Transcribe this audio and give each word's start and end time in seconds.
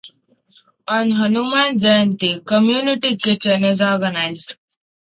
On 0.87 1.11
Hanuman 1.11 1.77
Jayanti 1.77 2.43
community 2.43 3.15
kitchen 3.17 3.63
is 3.65 3.79
organised. 3.81 4.55